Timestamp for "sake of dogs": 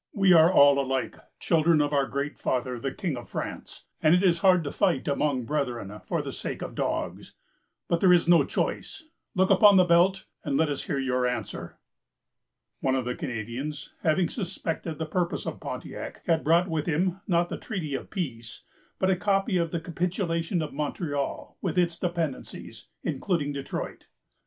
6.31-7.33